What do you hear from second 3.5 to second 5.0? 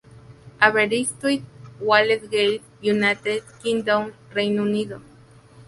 Kingdom-Reino Unido.